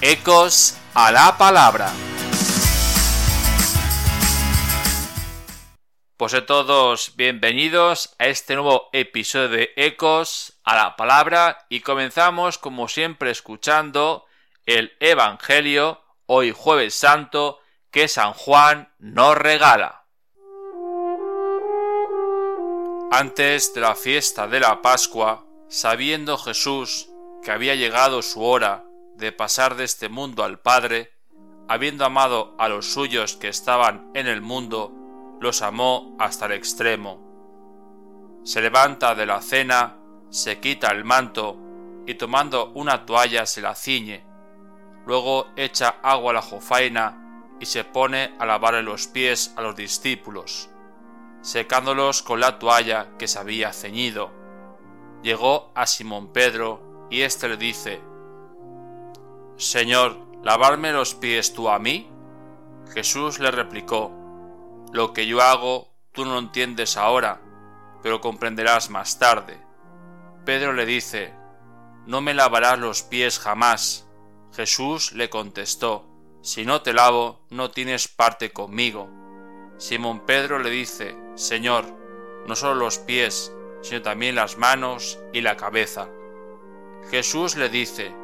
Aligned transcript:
Ecos 0.00 0.78
a 0.94 1.10
la 1.10 1.36
Palabra. 1.38 1.92
Pues 6.16 6.34
a 6.34 6.46
todos 6.46 7.16
bienvenidos 7.16 8.14
a 8.20 8.28
este 8.28 8.54
nuevo 8.54 8.90
episodio 8.92 9.48
de 9.48 9.72
Ecos 9.74 10.60
a 10.62 10.76
la 10.76 10.94
Palabra 10.94 11.66
y 11.68 11.80
comenzamos 11.80 12.58
como 12.58 12.86
siempre 12.86 13.32
escuchando 13.32 14.24
el 14.66 14.92
Evangelio 15.00 16.00
hoy 16.26 16.52
jueves 16.56 16.94
santo 16.94 17.58
que 17.90 18.06
San 18.06 18.34
Juan 18.34 18.94
nos 19.00 19.36
regala. 19.36 20.04
Antes 23.10 23.74
de 23.74 23.80
la 23.80 23.96
fiesta 23.96 24.46
de 24.46 24.60
la 24.60 24.80
Pascua, 24.80 25.44
sabiendo 25.68 26.38
Jesús 26.38 27.08
que 27.42 27.50
había 27.50 27.74
llegado 27.74 28.22
su 28.22 28.44
hora 28.44 28.84
de 29.18 29.32
pasar 29.32 29.74
de 29.74 29.84
este 29.84 30.08
mundo 30.08 30.44
al 30.44 30.60
Padre, 30.60 31.12
habiendo 31.68 32.04
amado 32.04 32.54
a 32.56 32.68
los 32.68 32.92
suyos 32.92 33.36
que 33.36 33.48
estaban 33.48 34.10
en 34.14 34.28
el 34.28 34.40
mundo, 34.40 34.92
los 35.40 35.60
amó 35.60 36.16
hasta 36.20 36.46
el 36.46 36.52
extremo. 36.52 38.40
Se 38.44 38.60
levanta 38.60 39.16
de 39.16 39.26
la 39.26 39.42
cena, 39.42 39.98
se 40.30 40.60
quita 40.60 40.92
el 40.92 41.04
manto 41.04 41.58
y 42.06 42.14
tomando 42.14 42.70
una 42.74 43.04
toalla 43.04 43.44
se 43.44 43.60
la 43.60 43.74
ciñe. 43.74 44.24
Luego 45.04 45.48
echa 45.56 45.96
agua 46.02 46.30
a 46.30 46.34
la 46.34 46.42
jofaina 46.42 47.44
y 47.60 47.66
se 47.66 47.82
pone 47.82 48.36
a 48.38 48.46
lavarle 48.46 48.82
los 48.82 49.08
pies 49.08 49.52
a 49.56 49.62
los 49.62 49.74
discípulos, 49.74 50.70
secándolos 51.42 52.22
con 52.22 52.38
la 52.38 52.58
toalla 52.58 53.16
que 53.18 53.26
se 53.26 53.40
había 53.40 53.72
ceñido. 53.72 54.30
Llegó 55.22 55.72
a 55.74 55.86
Simón 55.86 56.32
Pedro 56.32 57.08
y 57.10 57.22
éste 57.22 57.48
le 57.48 57.56
dice, 57.56 58.00
Señor, 59.58 60.16
¿lavarme 60.44 60.92
los 60.92 61.16
pies 61.16 61.52
tú 61.52 61.68
a 61.68 61.80
mí? 61.80 62.08
Jesús 62.94 63.40
le 63.40 63.50
replicó, 63.50 64.12
lo 64.92 65.12
que 65.12 65.26
yo 65.26 65.42
hago 65.42 65.92
tú 66.12 66.24
no 66.24 66.38
entiendes 66.38 66.96
ahora, 66.96 67.40
pero 68.00 68.20
comprenderás 68.20 68.88
más 68.88 69.18
tarde. 69.18 69.60
Pedro 70.44 70.72
le 70.74 70.86
dice, 70.86 71.34
No 72.06 72.20
me 72.20 72.34
lavarás 72.34 72.78
los 72.78 73.02
pies 73.02 73.40
jamás. 73.40 74.06
Jesús 74.54 75.10
le 75.14 75.28
contestó, 75.28 76.08
Si 76.40 76.64
no 76.64 76.82
te 76.82 76.92
lavo, 76.92 77.44
no 77.50 77.72
tienes 77.72 78.06
parte 78.06 78.52
conmigo. 78.52 79.10
Simón 79.76 80.24
Pedro 80.24 80.60
le 80.60 80.70
dice, 80.70 81.16
Señor, 81.34 81.84
no 82.46 82.54
solo 82.54 82.76
los 82.76 82.98
pies, 82.98 83.52
sino 83.82 84.02
también 84.02 84.36
las 84.36 84.56
manos 84.56 85.18
y 85.32 85.40
la 85.40 85.56
cabeza. 85.56 86.08
Jesús 87.10 87.56
le 87.56 87.68
dice, 87.68 88.14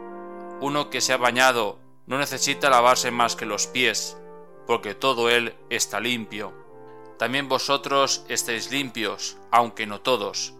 Uno 0.64 0.88
que 0.88 1.02
se 1.02 1.12
ha 1.12 1.18
bañado 1.18 1.78
no 2.06 2.16
necesita 2.16 2.70
lavarse 2.70 3.10
más 3.10 3.36
que 3.36 3.44
los 3.44 3.66
pies, 3.66 4.16
porque 4.66 4.94
todo 4.94 5.28
él 5.28 5.54
está 5.68 6.00
limpio. 6.00 6.54
También 7.18 7.50
vosotros 7.50 8.24
estáis 8.30 8.70
limpios, 8.70 9.36
aunque 9.50 9.86
no 9.86 10.00
todos. 10.00 10.54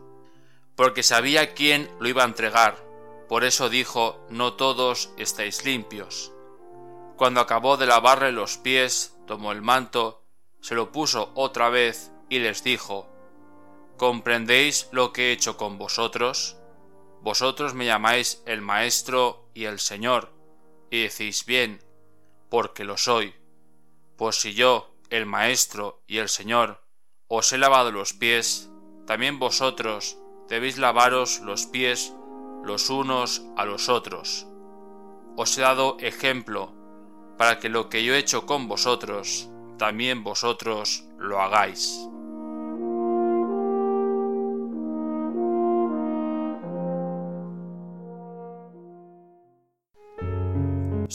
Porque 0.76 1.02
sabía 1.02 1.54
quién 1.54 1.90
lo 2.00 2.08
iba 2.10 2.22
a 2.22 2.26
entregar, 2.26 2.84
por 3.30 3.44
eso 3.44 3.70
dijo, 3.70 4.20
no 4.28 4.52
todos 4.52 5.08
estáis 5.16 5.64
limpios. 5.64 6.32
Cuando 7.16 7.40
acabó 7.40 7.78
de 7.78 7.86
lavarle 7.86 8.30
los 8.30 8.58
pies, 8.58 9.16
tomó 9.26 9.52
el 9.52 9.62
manto, 9.62 10.22
se 10.60 10.74
lo 10.74 10.92
puso 10.92 11.32
otra 11.34 11.70
vez 11.70 12.12
y 12.28 12.40
les 12.40 12.62
dijo, 12.62 13.08
¿comprendéis 13.96 14.86
lo 14.92 15.14
que 15.14 15.30
he 15.30 15.32
hecho 15.32 15.56
con 15.56 15.78
vosotros? 15.78 16.58
Vosotros 17.24 17.74
me 17.74 17.86
llamáis 17.86 18.40
el 18.46 18.60
Maestro 18.60 19.50
y 19.52 19.64
el 19.64 19.80
Señor, 19.80 20.32
y 20.90 21.02
decís 21.02 21.44
bien, 21.44 21.82
porque 22.48 22.84
lo 22.84 22.96
soy 22.96 23.34
pues 24.16 24.36
si 24.36 24.54
yo, 24.54 24.94
el 25.10 25.26
Maestro 25.26 26.02
y 26.06 26.18
el 26.18 26.28
Señor, 26.28 26.80
os 27.28 27.52
he 27.52 27.58
lavado 27.58 27.90
los 27.90 28.12
pies, 28.12 28.70
también 29.06 29.38
vosotros 29.38 30.18
debéis 30.48 30.78
lavaros 30.78 31.40
los 31.40 31.66
pies 31.66 32.12
los 32.62 32.90
unos 32.90 33.42
a 33.56 33.64
los 33.64 33.88
otros. 33.88 34.46
Os 35.36 35.58
he 35.58 35.62
dado 35.62 35.96
ejemplo, 36.00 36.72
para 37.36 37.58
que 37.58 37.68
lo 37.68 37.88
que 37.88 38.04
yo 38.04 38.14
he 38.14 38.18
hecho 38.18 38.46
con 38.46 38.68
vosotros, 38.68 39.50
también 39.78 40.22
vosotros 40.22 41.04
lo 41.18 41.40
hagáis. 41.40 42.08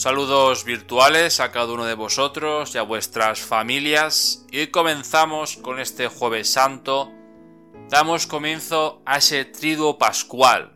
Saludos 0.00 0.64
virtuales 0.64 1.40
a 1.40 1.52
cada 1.52 1.74
uno 1.74 1.84
de 1.84 1.92
vosotros 1.92 2.74
y 2.74 2.78
a 2.78 2.82
vuestras 2.82 3.38
familias. 3.38 4.46
Y 4.50 4.60
hoy 4.60 4.66
comenzamos 4.68 5.58
con 5.58 5.78
este 5.78 6.08
jueves 6.08 6.50
santo. 6.50 7.12
Damos 7.90 8.26
comienzo 8.26 9.02
a 9.04 9.18
ese 9.18 9.44
triduo 9.44 9.98
pascual. 9.98 10.72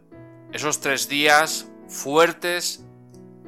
Esos 0.52 0.78
tres 0.80 1.08
días 1.08 1.70
fuertes 1.88 2.84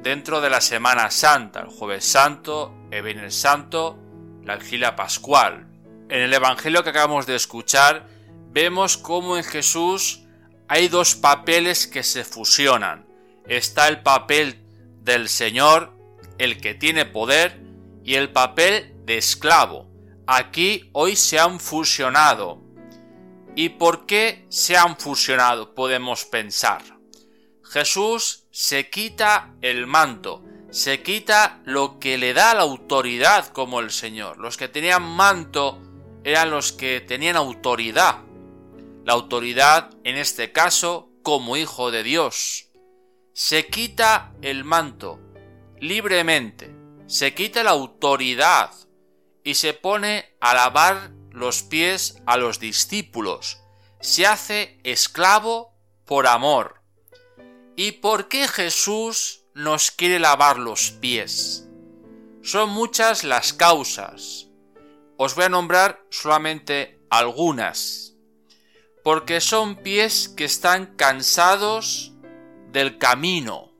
dentro 0.01 0.41
de 0.41 0.49
la 0.49 0.61
Semana 0.61 1.11
Santa. 1.11 1.59
El 1.59 1.67
jueves 1.67 2.05
santo, 2.05 2.73
el 2.89 3.03
viernes 3.03 3.35
santo, 3.35 3.99
la 4.43 4.55
vigila 4.55 4.95
pascual. 4.95 5.67
En 6.09 6.23
el 6.23 6.33
Evangelio 6.33 6.83
que 6.83 6.89
acabamos 6.89 7.27
de 7.27 7.35
escuchar 7.35 8.07
vemos 8.49 8.97
cómo 8.97 9.37
en 9.37 9.43
Jesús 9.43 10.23
hay 10.67 10.87
dos 10.87 11.13
papeles 11.13 11.85
que 11.85 12.01
se 12.01 12.23
fusionan. 12.23 13.05
Está 13.45 13.87
el 13.89 14.01
papel 14.01 14.66
del 15.07 15.29
Señor, 15.29 15.97
el 16.37 16.61
que 16.61 16.75
tiene 16.75 17.05
poder, 17.05 17.63
y 18.03 18.15
el 18.15 18.31
papel 18.31 18.93
de 19.05 19.17
esclavo. 19.17 19.89
Aquí 20.27 20.89
hoy 20.93 21.15
se 21.15 21.39
han 21.39 21.59
fusionado. 21.59 22.61
¿Y 23.55 23.69
por 23.69 24.05
qué 24.05 24.45
se 24.49 24.77
han 24.77 24.97
fusionado? 24.97 25.73
Podemos 25.73 26.25
pensar. 26.25 26.83
Jesús 27.63 28.45
se 28.51 28.89
quita 28.89 29.55
el 29.61 29.87
manto, 29.87 30.43
se 30.69 31.01
quita 31.01 31.61
lo 31.65 31.99
que 31.99 32.17
le 32.17 32.33
da 32.33 32.53
la 32.53 32.61
autoridad 32.61 33.47
como 33.47 33.79
el 33.79 33.91
Señor. 33.91 34.37
Los 34.37 34.57
que 34.57 34.67
tenían 34.67 35.03
manto 35.03 35.81
eran 36.23 36.51
los 36.51 36.71
que 36.71 37.01
tenían 37.01 37.35
autoridad. 37.35 38.19
La 39.05 39.13
autoridad, 39.13 39.89
en 40.03 40.17
este 40.17 40.51
caso, 40.51 41.09
como 41.23 41.57
hijo 41.57 41.91
de 41.91 42.03
Dios 42.03 42.66
se 43.39 43.67
quita 43.67 44.33
el 44.41 44.63
manto 44.63 45.19
libremente, 45.79 46.75
se 47.05 47.35
quita 47.35 47.61
la 47.61 47.69
autoridad 47.69 48.71
y 49.43 49.53
se 49.53 49.75
pone 49.75 50.35
a 50.41 50.55
lavar 50.55 51.11
los 51.29 51.61
pies 51.61 52.19
a 52.25 52.37
los 52.37 52.59
discípulos, 52.59 53.61
se 54.01 54.25
hace 54.25 54.79
esclavo 54.83 55.75
por 56.03 56.25
amor. 56.25 56.81
¿Y 57.75 57.91
por 57.91 58.27
qué 58.27 58.47
Jesús 58.47 59.43
nos 59.53 59.91
quiere 59.91 60.17
lavar 60.17 60.57
los 60.57 60.89
pies? 60.89 61.67
Son 62.41 62.71
muchas 62.71 63.23
las 63.23 63.53
causas. 63.53 64.47
Os 65.15 65.35
voy 65.35 65.43
a 65.45 65.49
nombrar 65.49 66.03
solamente 66.09 66.99
algunas. 67.11 68.15
Porque 69.03 69.41
son 69.41 69.75
pies 69.75 70.27
que 70.27 70.45
están 70.45 70.95
cansados 70.95 72.16
del 72.77 72.99
camino, 72.99 73.71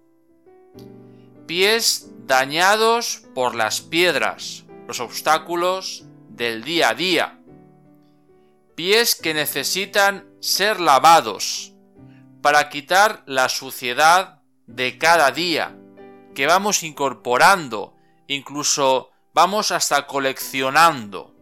pies 1.45 2.09
dañados 2.25 3.21
por 3.35 3.53
las 3.53 3.79
piedras, 3.79 4.63
los 4.87 4.99
obstáculos 4.99 6.05
del 6.29 6.63
día 6.63 6.89
a 6.89 6.93
día, 6.95 7.39
pies 8.73 9.13
que 9.13 9.35
necesitan 9.35 10.27
ser 10.39 10.79
lavados 10.79 11.73
para 12.41 12.69
quitar 12.69 13.21
la 13.27 13.49
suciedad 13.49 14.41
de 14.65 14.97
cada 14.97 15.29
día 15.29 15.77
que 16.33 16.47
vamos 16.47 16.81
incorporando, 16.81 17.95
incluso 18.25 19.11
vamos 19.31 19.69
hasta 19.69 20.07
coleccionando. 20.07 21.35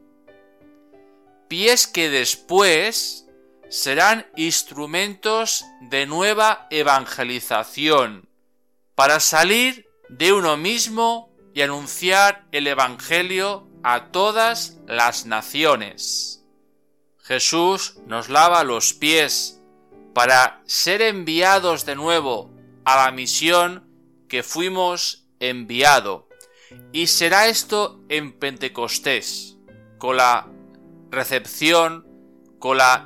Pies 1.47 1.87
que 1.87 2.09
después 2.09 3.24
serán 3.69 4.27
instrumentos 4.35 5.65
de 5.81 6.05
nueva 6.05 6.67
evangelización 6.69 8.29
para 8.95 9.19
salir 9.19 9.87
de 10.09 10.33
uno 10.33 10.57
mismo 10.57 11.33
y 11.53 11.61
anunciar 11.61 12.47
el 12.51 12.67
Evangelio 12.67 13.67
a 13.83 14.11
todas 14.11 14.77
las 14.87 15.25
naciones. 15.25 16.43
Jesús 17.21 17.97
nos 18.05 18.29
lava 18.29 18.63
los 18.63 18.93
pies 18.93 19.61
para 20.13 20.61
ser 20.65 21.01
enviados 21.01 21.85
de 21.85 21.95
nuevo 21.95 22.51
a 22.83 23.05
la 23.05 23.11
misión 23.11 23.89
que 24.27 24.43
fuimos 24.43 25.27
enviado. 25.39 26.29
Y 26.91 27.07
será 27.07 27.47
esto 27.47 28.01
en 28.09 28.37
Pentecostés, 28.37 29.57
con 29.97 30.17
la 30.17 30.47
recepción 31.09 32.04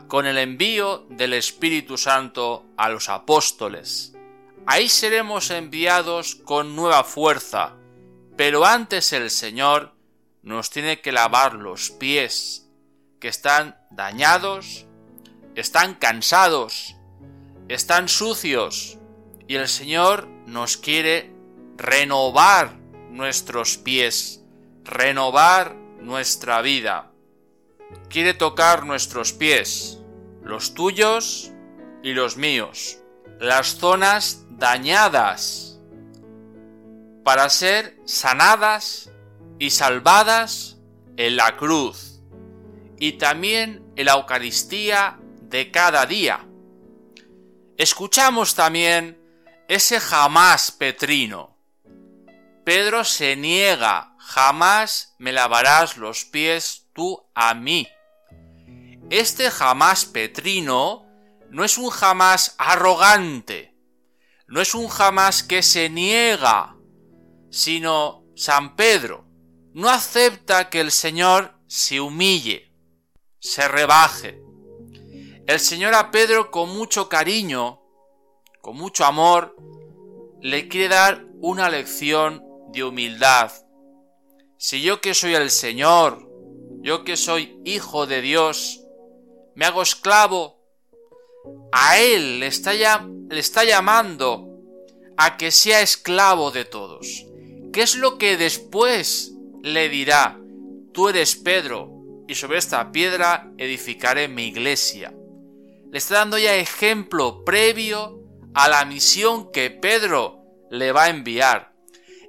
con, 0.08 0.26
el 0.26 0.38
envío 0.38 1.06
del 1.10 1.34
Espíritu 1.34 1.98
Santo 1.98 2.66
a 2.78 2.88
los 2.88 3.10
apóstoles, 3.10 4.14
ahí 4.66 4.88
seremos 4.88 5.52
enviados 5.52 6.36
con 6.36 6.78
nueva 6.78 7.04
fuerza, 7.04 7.74
pero 8.38 8.66
antes 8.66 9.12
el 9.12 9.30
Señor 9.30 9.94
nos 10.44 10.70
tiene 10.70 11.02
que 11.02 11.12
lavar 11.12 11.56
los 11.56 11.90
pies, 11.90 12.70
que 13.20 13.28
están 13.28 13.78
dañados, 13.92 14.86
están 15.56 15.96
cansados, 15.96 16.96
están 17.68 18.08
sucios, 18.08 18.98
y 19.46 19.56
el 19.56 19.68
Señor 19.68 20.30
nos 20.46 20.78
quiere 20.78 21.34
renovar 21.76 22.78
nuestros 23.10 23.78
pies, 23.78 24.42
renovar 24.86 25.76
nuestra 26.00 26.62
vida. 26.62 27.09
Quiere 28.10 28.34
tocar 28.34 28.86
nuestros 28.86 29.34
pies, 29.34 30.00
los 30.44 30.74
tuyos 30.74 31.52
y 32.04 32.14
los 32.14 32.38
míos, 32.38 33.00
las 33.40 33.78
zonas 33.78 34.46
dañadas, 34.50 35.80
para 37.24 37.50
ser 37.50 37.98
sanadas 38.06 39.12
y 39.60 39.70
salvadas 39.70 40.78
en 41.18 41.36
la 41.36 41.58
cruz 41.58 42.22
y 42.98 43.14
también 43.14 43.84
en 43.96 44.06
la 44.06 44.14
Eucaristía 44.14 45.20
de 45.42 45.72
cada 45.72 46.06
día. 46.06 46.46
Escuchamos 47.78 48.56
también 48.56 49.20
ese 49.68 50.00
jamás 50.00 50.72
petrino. 50.72 51.56
Pedro 52.66 53.04
se 53.04 53.36
niega, 53.36 54.16
jamás 54.18 55.16
me 55.18 55.32
lavarás 55.32 55.98
los 55.98 56.26
pies 56.26 56.89
a 57.34 57.54
mí. 57.54 57.88
Este 59.10 59.50
jamás 59.50 60.06
petrino 60.06 61.06
no 61.50 61.63
es 61.63 61.78
un 61.78 61.90
jamás 61.90 62.56
arrogante, 62.57 63.75
no 64.48 64.62
es 64.62 64.75
un 64.75 64.88
jamás 64.88 65.44
que 65.44 65.63
se 65.63 65.90
niega, 65.90 66.75
sino 67.50 68.24
San 68.36 68.75
Pedro 68.75 69.25
no 69.74 69.90
acepta 69.90 70.69
que 70.69 70.81
el 70.81 70.92
Señor 70.92 71.56
se 71.68 72.01
humille, 72.01 72.74
se 73.40 73.68
rebaje. 73.68 74.42
El 75.48 75.60
Señor 75.60 75.94
a 75.95 76.12
Pedro 76.12 76.52
con 76.52 76.69
mucho 76.69 77.10
cariño, 77.10 77.81
con 78.62 78.75
mucho 78.75 79.06
amor, 79.06 79.56
le 80.42 80.68
quiere 80.68 80.90
dar 80.90 81.25
una 81.42 81.69
lección 81.69 82.44
de 82.72 82.84
humildad. 82.84 83.52
Si 84.57 84.81
yo 84.81 85.02
que 85.02 85.13
soy 85.13 85.36
el 85.36 85.50
Señor, 85.50 86.29
yo 86.81 87.04
que 87.04 87.18
soy 87.18 87.60
hijo 87.66 88.08
de 88.08 88.22
Dios, 88.22 88.81
me 89.56 89.66
hago 89.66 89.81
esclavo, 89.81 90.58
a 91.72 92.00
Él 92.00 92.40
le 92.40 92.48
está, 92.48 92.74
le 92.74 93.40
está 93.40 93.64
llamando 93.64 94.48
a 95.18 95.38
que 95.38 95.52
sea 95.52 95.81
esclavo 95.81 96.52
de 96.52 96.66
todos. 96.66 97.26
¿Qué 97.74 97.81
es 97.81 97.96
lo 97.96 98.18
que 98.18 98.38
después 98.38 99.34
le 99.62 99.90
dirá, 99.90 100.40
tú 100.94 101.10
eres 101.10 101.36
Pedro, 101.36 101.92
y 102.28 102.36
sobre 102.36 102.60
esta 102.60 102.92
piedra 102.92 103.52
edificaré 103.58 104.28
mi 104.28 104.46
iglesia? 104.48 105.14
Le 105.92 105.98
está 105.98 106.16
dando 106.16 106.38
ya 106.38 106.56
ejemplo 106.56 107.44
previo 107.44 108.20
a 108.54 108.70
la 108.70 108.86
misión 108.86 109.52
que 109.52 109.70
Pedro 109.72 110.40
le 110.70 110.92
va 110.92 111.06
a 111.06 111.10
enviar. 111.10 111.74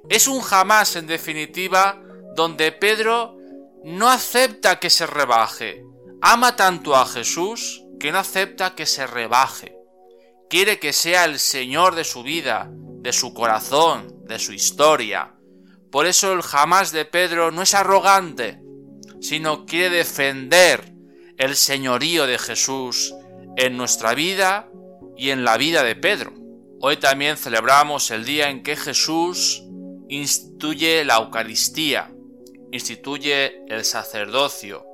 Es 0.09 0.27
un 0.27 0.41
jamás, 0.41 0.95
en 0.95 1.07
definitiva, 1.07 2.01
donde 2.35 2.71
Pedro 2.71 3.37
no 3.83 4.09
acepta 4.09 4.79
que 4.79 4.89
se 4.89 5.07
rebaje. 5.07 5.83
Ama 6.21 6.55
tanto 6.55 6.95
a 6.95 7.05
Jesús 7.05 7.83
que 7.99 8.11
no 8.11 8.19
acepta 8.19 8.75
que 8.75 8.85
se 8.85 9.07
rebaje. 9.07 9.75
Quiere 10.49 10.79
que 10.79 10.93
sea 10.93 11.25
el 11.25 11.39
Señor 11.39 11.95
de 11.95 12.03
su 12.03 12.23
vida, 12.23 12.69
de 12.71 13.13
su 13.13 13.33
corazón, 13.33 14.25
de 14.25 14.37
su 14.37 14.53
historia. 14.53 15.35
Por 15.91 16.05
eso 16.05 16.33
el 16.33 16.41
jamás 16.41 16.91
de 16.91 17.05
Pedro 17.05 17.51
no 17.51 17.63
es 17.63 17.73
arrogante, 17.73 18.61
sino 19.19 19.65
quiere 19.65 19.97
defender 19.97 20.93
el 21.37 21.55
señorío 21.55 22.27
de 22.27 22.37
Jesús 22.37 23.13
en 23.57 23.77
nuestra 23.77 24.13
vida 24.13 24.69
y 25.17 25.31
en 25.31 25.43
la 25.43 25.57
vida 25.57 25.83
de 25.83 25.95
Pedro. 25.95 26.33
Hoy 26.79 26.97
también 26.97 27.37
celebramos 27.37 28.11
el 28.11 28.25
día 28.25 28.49
en 28.49 28.63
que 28.63 28.75
Jesús 28.75 29.63
instituye 30.07 31.03
la 31.05 31.17
Eucaristía, 31.17 32.11
instituye 32.71 33.63
el 33.67 33.83
sacerdocio, 33.85 34.85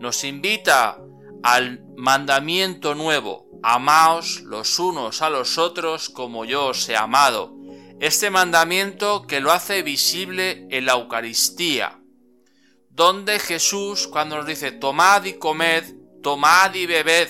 nos 0.00 0.24
invita 0.24 0.98
al 1.42 1.84
mandamiento 1.96 2.94
nuevo, 2.94 3.46
amaos 3.62 4.40
los 4.42 4.78
unos 4.78 5.22
a 5.22 5.30
los 5.30 5.58
otros 5.58 6.08
como 6.08 6.44
yo 6.44 6.66
os 6.66 6.88
he 6.88 6.96
amado. 6.96 7.54
Este 8.00 8.30
mandamiento 8.30 9.26
que 9.26 9.40
lo 9.40 9.50
hace 9.50 9.82
visible 9.82 10.66
en 10.70 10.86
la 10.86 10.92
Eucaristía, 10.92 12.00
donde 12.90 13.38
Jesús 13.38 14.06
cuando 14.06 14.36
nos 14.36 14.46
dice 14.46 14.72
tomad 14.72 15.24
y 15.24 15.34
comed, 15.34 15.84
tomad 16.22 16.74
y 16.74 16.86
bebed, 16.86 17.28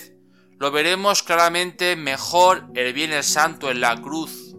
lo 0.59 0.71
veremos 0.71 1.23
claramente 1.23 1.95
mejor 1.97 2.67
el 2.75 2.93
Viernes 2.93 3.27
Santo 3.27 3.71
en 3.71 3.81
la 3.81 3.97
cruz. 3.97 4.57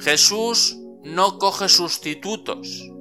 Jesús 0.00 0.78
no 1.04 1.38
coge 1.38 1.68
sustitutos. 1.68 2.91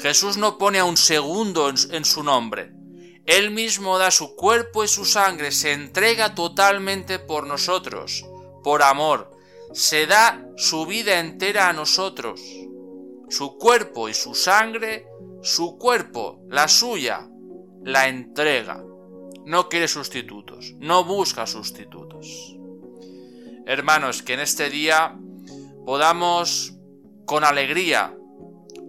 Jesús 0.00 0.38
no 0.38 0.56
pone 0.56 0.78
a 0.78 0.84
un 0.84 0.96
segundo 0.96 1.68
en, 1.68 2.04
su 2.04 2.22
nombre. 2.22 2.72
Él 3.26 3.50
mismo 3.50 3.98
da 3.98 4.10
su 4.10 4.34
cuerpo 4.34 4.82
y 4.82 4.88
su 4.88 5.04
sangre, 5.04 5.52
se 5.52 5.72
entrega 5.72 6.34
totalmente 6.34 7.18
por 7.18 7.46
nosotros, 7.46 8.24
por 8.64 8.82
amor, 8.82 9.30
se 9.72 10.06
da 10.06 10.42
su 10.56 10.86
vida 10.86 11.20
entera 11.20 11.68
a 11.68 11.74
nosotros. 11.74 12.40
Su 13.28 13.58
cuerpo 13.58 14.08
y 14.08 14.14
su 14.14 14.34
sangre, 14.34 15.06
su 15.42 15.76
cuerpo, 15.76 16.40
la 16.48 16.66
suya, 16.66 17.28
la 17.84 18.08
entrega. 18.08 18.82
No 19.44 19.68
quiere 19.68 19.86
sustitutos, 19.86 20.74
no 20.78 21.04
busca 21.04 21.46
sustitutos. 21.46 22.56
Hermanos, 23.66 24.22
que 24.22 24.34
en 24.34 24.40
este 24.40 24.70
día 24.70 25.14
podamos 25.84 26.72
con 27.26 27.44
alegría 27.44 28.16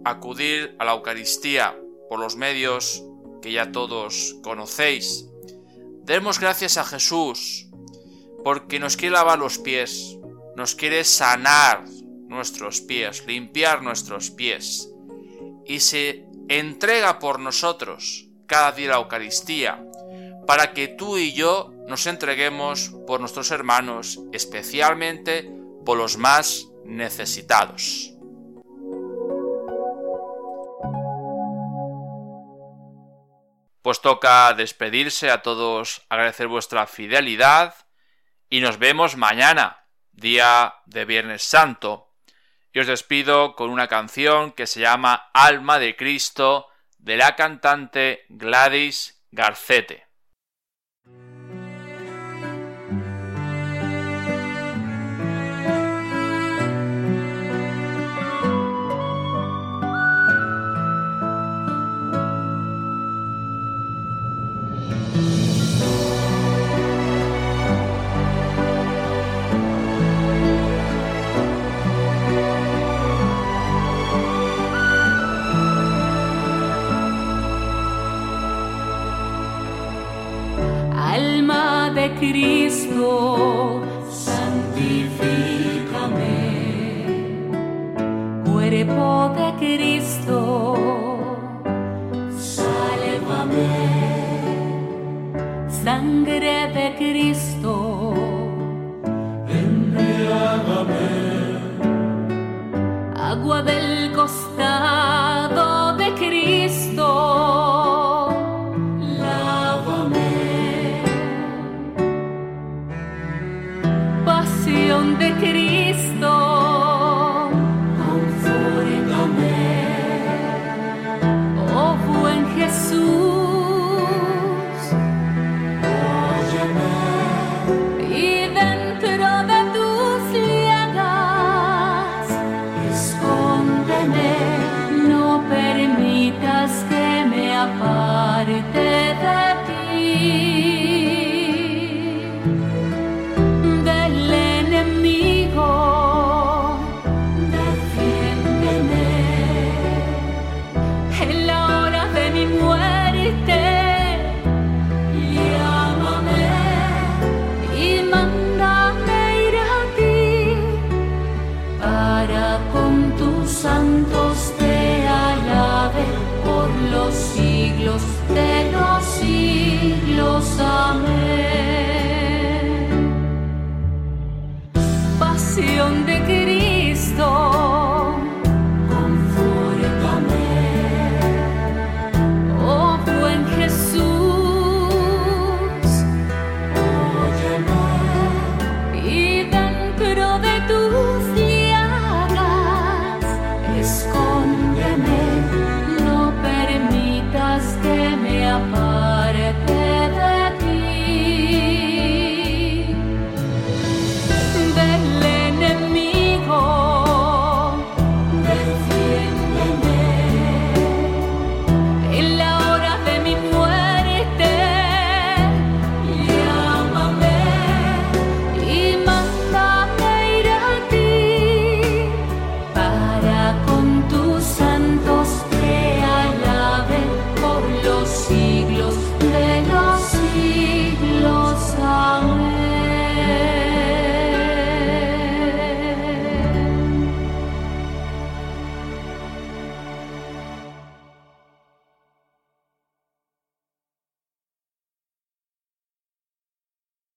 acudir 0.06 0.76
a 0.80 0.86
la 0.86 0.94
Eucaristía 0.94 1.76
por 2.10 2.20
los 2.20 2.36
medios 2.36 3.04
que 3.42 3.52
ya 3.52 3.72
todos 3.72 4.36
conocéis. 4.44 5.28
Demos 6.04 6.40
gracias 6.40 6.78
a 6.78 6.84
Jesús 6.84 7.68
porque 8.44 8.80
nos 8.80 8.98
quiere 8.98 9.14
lavar 9.14 9.40
los 9.40 9.60
pies, 9.60 10.18
nos 10.56 10.76
quiere 10.76 11.04
sanar 11.04 11.86
nuestros 12.28 12.82
pies, 12.82 13.26
limpiar 13.26 13.84
nuestros 13.84 14.32
pies 14.32 14.90
y 15.66 15.80
se 15.80 16.26
entrega 16.50 17.20
por 17.20 17.40
nosotros 17.40 18.28
cada 18.48 18.72
día 18.72 18.90
la 18.90 18.98
Eucaristía 18.98 19.86
para 20.46 20.74
que 20.74 20.88
tú 20.88 21.18
y 21.18 21.34
yo 21.34 21.72
nos 21.88 22.08
entreguemos 22.08 22.92
por 23.08 23.20
nuestros 23.20 23.52
hermanos, 23.52 24.20
especialmente 24.32 25.50
por 25.86 25.98
los 25.98 26.18
más 26.18 26.68
necesitados. 26.86 28.14
Pues 33.82 34.02
toca 34.02 34.54
despedirse 34.54 35.32
a 35.32 35.42
todos, 35.42 36.04
agradecer 36.10 36.48
vuestra 36.48 36.86
fidelidad 36.86 37.76
y 38.50 38.60
nos 38.60 38.78
vemos 38.78 39.16
mañana, 39.16 39.86
día 40.12 40.76
de 40.86 41.06
Viernes 41.06 41.42
Santo. 41.42 42.14
Y 42.74 42.80
os 42.80 42.88
despido 42.88 43.56
con 43.56 43.70
una 43.70 43.88
canción 43.88 44.52
que 44.52 44.68
se 44.68 44.82
llama 44.82 45.30
Alma 45.34 45.80
de 45.80 45.96
Cristo 45.96 46.68
de 47.00 47.18
la 47.18 47.36
cantante 47.36 48.26
Gladys 48.30 49.24
Garcete. 49.32 50.11
Cuerpo 88.72 89.34
de 89.36 89.48
Cristo, 89.60 90.78
sálvame. 92.40 93.68
Sangre 95.84 96.61